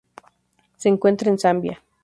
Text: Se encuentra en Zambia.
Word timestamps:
Se 0.77 0.89
encuentra 0.89 1.29
en 1.29 1.37
Zambia. 1.37 1.83